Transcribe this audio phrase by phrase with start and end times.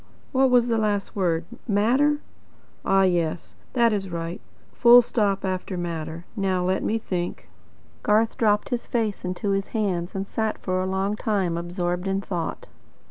[0.31, 1.45] What was the last word?
[1.67, 2.21] 'Matter?'
[2.83, 3.53] Ah yes.
[3.73, 4.41] That is right.
[4.73, 7.49] Full stop after 'matter.' Now let me think."
[8.01, 12.19] Garth dropped his face into his hands, and sat for a long time absorbed in
[12.19, 12.67] thought.